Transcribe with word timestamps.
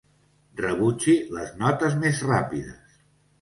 Rebutgi 0.61 1.15
les 1.35 1.51
notes 1.65 1.99
més 2.05 2.23
ràpides. 2.31 2.99